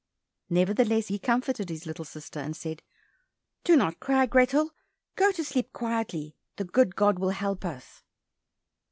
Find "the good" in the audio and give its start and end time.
6.55-6.95